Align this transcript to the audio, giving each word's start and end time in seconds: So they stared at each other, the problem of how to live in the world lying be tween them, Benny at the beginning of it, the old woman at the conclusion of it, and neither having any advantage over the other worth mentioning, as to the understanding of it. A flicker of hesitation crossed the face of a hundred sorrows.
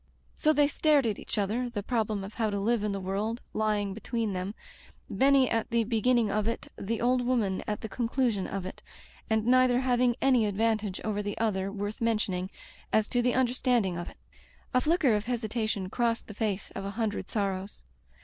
So 0.35 0.51
they 0.51 0.67
stared 0.67 1.05
at 1.05 1.19
each 1.19 1.37
other, 1.37 1.69
the 1.69 1.83
problem 1.83 2.23
of 2.23 2.33
how 2.33 2.49
to 2.49 2.59
live 2.59 2.83
in 2.83 2.91
the 2.91 2.99
world 2.99 3.39
lying 3.53 3.93
be 3.93 3.99
tween 3.99 4.33
them, 4.33 4.55
Benny 5.11 5.47
at 5.47 5.69
the 5.69 5.83
beginning 5.83 6.31
of 6.31 6.47
it, 6.47 6.65
the 6.75 6.99
old 6.99 7.21
woman 7.23 7.63
at 7.67 7.81
the 7.81 7.87
conclusion 7.87 8.47
of 8.47 8.65
it, 8.65 8.81
and 9.29 9.45
neither 9.45 9.81
having 9.81 10.15
any 10.19 10.47
advantage 10.47 10.99
over 11.03 11.21
the 11.21 11.37
other 11.37 11.71
worth 11.71 12.01
mentioning, 12.01 12.49
as 12.91 13.07
to 13.09 13.21
the 13.21 13.35
understanding 13.35 13.95
of 13.95 14.09
it. 14.09 14.17
A 14.73 14.81
flicker 14.81 15.13
of 15.13 15.25
hesitation 15.25 15.87
crossed 15.91 16.25
the 16.25 16.33
face 16.33 16.71
of 16.71 16.83
a 16.83 16.89
hundred 16.97 17.29
sorrows. 17.29 17.83